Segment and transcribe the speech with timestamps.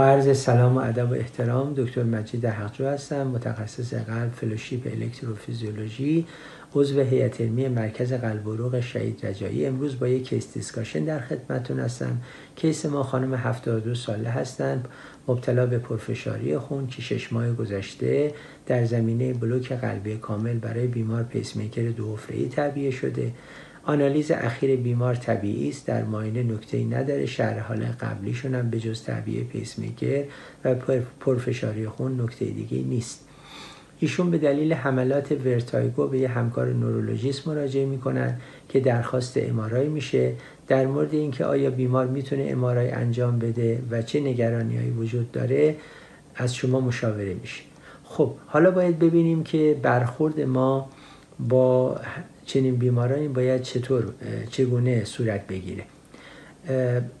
[0.00, 6.26] عرض سلام و ادب و احترام دکتر مجید حقجو هستم متخصص قلب fellowship الکتروفیزیولوژی
[6.74, 9.66] عضو هیئت علمی مرکز قلب و عروق شهید رجایی.
[9.66, 12.16] امروز با یک case discussion در خدمتتون هستم.
[12.58, 14.88] case ما خانم 72 ساله هستند
[15.28, 18.34] مبتلا به پرفشاری خون که شش ماه گذشته
[18.66, 23.32] در زمینه بلوک قلبی کامل برای بیمار پیسمیکر دو ای تعبیه شده.
[23.84, 25.86] آنالیز اخیر بیمار طبیعی است.
[25.86, 27.26] در معاینه نکته ای نداره.
[27.26, 30.24] شرح حال قبلیشون هم به جز تعبیه پیسمیکر
[30.64, 30.74] و
[31.20, 33.27] پرفشاری خون نکته دیگه نیست.
[34.00, 40.32] ایشون به دلیل حملات vertigo به یه همکار نورولوژیست مراجعه می‌کنن که درخواست MRI میشه.
[40.68, 45.76] در مورد اینکه آیا بیمار می‌تونه MRI انجام بده و چه نگرانیهایی وجود داره
[46.36, 47.62] از شما مشاوره میشه.
[48.04, 50.88] خب حالا باید ببینیم که برخورد ما
[51.48, 52.00] با
[52.46, 54.04] چنین بیمارانی باید چطور
[54.50, 55.84] چگونه صورت بگیره.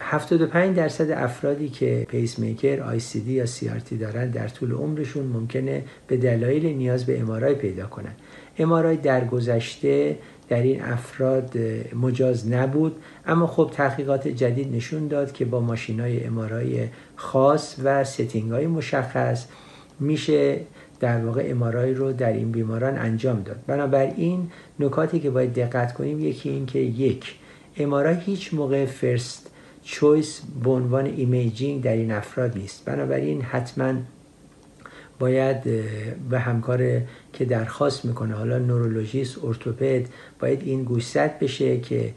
[0.00, 6.66] 75 درصد افرادی که pacemaker ICD یا CRT دارن در طول عمرشون ممکنه به دلایل
[6.66, 8.12] نیاز به MRI پیدا کنن.
[8.58, 11.58] MRI در گذشته در این افراد
[12.02, 18.04] مجاز نبود اما خب تحقیقات جدید نشون داد که با ماشین های MRI خاص و
[18.04, 19.46] setting های مشخص
[20.00, 20.60] میشه
[21.00, 23.56] در واقع MRI رو در این بیماران انجام داد.
[23.66, 24.50] بنابراین
[24.80, 27.34] نکاتی که باید دقت کنیم یکی این که یک
[27.82, 29.50] MRI هیچ موقع first
[29.84, 32.84] choice به عنوان imaging در این افراد نیست.
[32.84, 33.94] بنابراین حتما
[35.18, 35.62] باید
[36.30, 37.00] به همکار
[37.32, 40.06] که درخواست می‌کنه حالا نورولوژیست ارتوپد
[40.40, 42.14] باید این گوشزد بشه که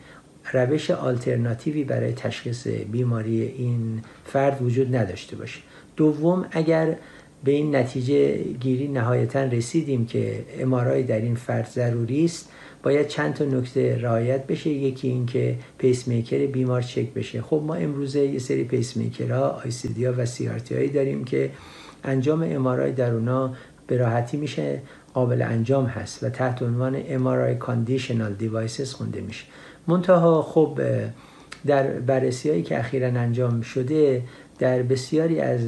[0.54, 5.60] روش آلترناتیوی برای تشخیص بیماری این فرد وجود نداشته باشه.
[5.96, 6.96] دوم اگر
[7.44, 12.50] به این نتیجه گیری نهایتا رسیدیم که MRI در این فرد ضروری است.
[12.84, 14.70] باید چند تا نکته رعایت بشه.
[14.70, 17.42] یکی این که پیس میکر بیمار چک بشه.
[17.42, 21.52] خب ما امروزه یه سری پیس میکرها ها و ICD هایی داریم که
[22.04, 23.54] انجام MRI در اونا
[23.88, 24.82] به راحتی میشه
[25.14, 29.46] قابل انجام هست و تحت عنوان MRI conditional devices خونده میشه.
[29.88, 30.80] منتها خب
[31.66, 34.22] در بررسی هایی که اخیرا انجام شده
[34.60, 35.62] در بسیاری از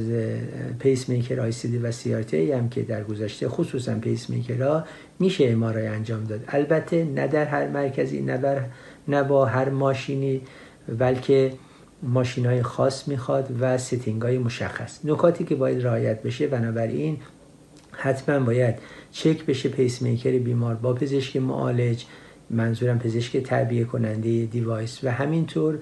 [0.78, 2.12] pacemaker ICD و C
[2.52, 4.84] هم که در گذشته خصوصا pace ها
[5.18, 6.40] میشه MRI انجام داد.
[6.48, 8.64] البته نه در هر مرکزی نه, بر
[9.08, 10.40] نه با هر ماشینی
[10.98, 11.52] بلکه
[12.02, 15.04] ماشین های خاص می‌خواد و setting های مشخص.
[15.04, 17.18] نکاتی که باید رعایت بشه بنابراین
[17.92, 18.74] حتما باید
[19.12, 22.04] چک بشه پیس میکر بیمار با پزشک معالج
[22.50, 25.78] منظورم پزشک تعبیه کننده device و همینطور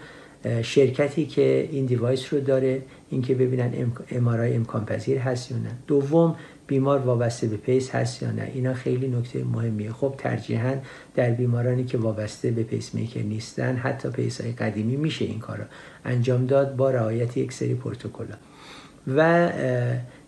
[0.63, 5.71] شرکتی که این device رو داره اینکه ببینن MRI امکان پذیر هست یا نه.
[5.87, 8.51] دوم بیمار وابسته به pace هست یا نه.
[8.55, 9.93] اینا خیلی نکته مهمیه.
[9.93, 10.75] خب ترجیحاً
[11.15, 15.65] در بیمارانی که وابسته به پیس میکر نیستن حتی pace های قدیمی میشه این کارو
[16.05, 18.25] انجام داد با رعایت یک سری پروتکل
[19.07, 19.51] و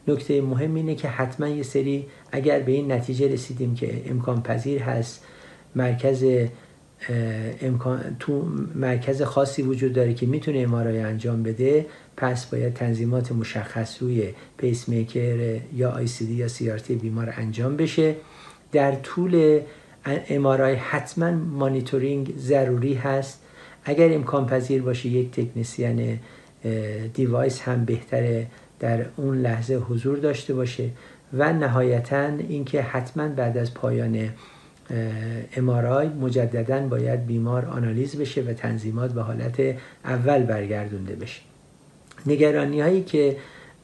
[0.09, 4.83] نکته مهم اینه که حتما یه سری اگر به این نتیجه رسیدیم که امکان پذیر
[4.83, 5.25] هست
[5.75, 6.25] مرکز
[7.61, 11.87] امکان تو مرکز خاصی وجود داره که می‌تونه MRI انجام بده
[12.17, 16.95] پس باید تنظیمات مشخص روی پیس میکر یا آی سی دی یا سی آر تی
[16.95, 18.15] بیمار انجام بشه.
[18.73, 19.61] در طول
[20.07, 23.43] MRI حتما مانیتورینگ ضروری هست.
[23.85, 26.19] اگر امکان پذیر باشه یک تکنیسین
[27.15, 28.47] device هم بهتره
[28.81, 30.91] در اون لحظه حضور داشته باشه
[31.33, 34.29] و نهایتا اینکه حتما بعد از پایان
[35.57, 39.61] MRI مجددا باید بیمار آنالیز بشه و تنظیمات به حالت
[40.05, 41.41] اول برگردونده بشه.
[42.27, 43.37] نگرانی هایی که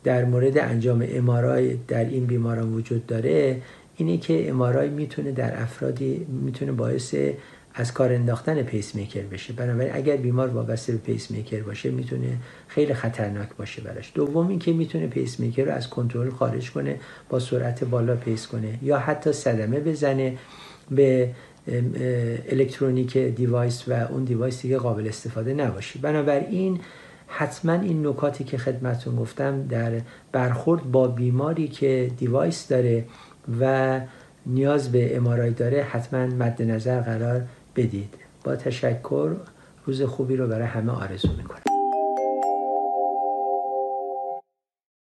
[0.04, 3.62] در مورد انجام MRI در این بیماران وجود داره
[3.96, 7.14] اینه که MRI می‌تونه در افرادی می‌تونه باعث
[7.74, 9.52] از کار انداختن پیس میکر بشه.
[9.52, 12.36] بنابراین اگر بیمار وابسته به پیس میکر باشه می‌تونه
[12.68, 14.12] خیلی خطرناک باشه براش.
[14.14, 18.78] دوم اینکه می‌تونه پیس میکر رو از کنترل خارج کنه با سرعت بالا pace کنه
[18.82, 20.38] یا حتی صدمه بزنه
[20.94, 21.30] به
[22.50, 26.80] electronic device و اون device دیگه قابل استفاده نباشه بنابراین
[27.26, 30.00] حتما این نکاتی که خدمتون گفتم در
[30.32, 33.04] برخورد با بیماری که device داره
[33.60, 34.00] و
[34.46, 37.42] نیاز به MRI داره حتما مد نظر قرار
[37.76, 38.14] بدید.
[38.44, 39.30] با تشکر
[39.86, 41.71] روز خوبی رو برای همه آرزو می‌کنم.